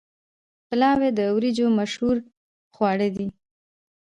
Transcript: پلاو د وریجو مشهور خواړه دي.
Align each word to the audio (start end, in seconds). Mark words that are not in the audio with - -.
پلاو 0.67 1.01
د 1.17 1.19
وریجو 1.35 1.67
مشهور 1.79 2.15
خواړه 2.73 3.07
دي. 3.15 3.27